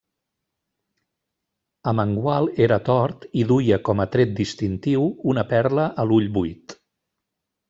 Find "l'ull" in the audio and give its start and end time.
6.11-6.29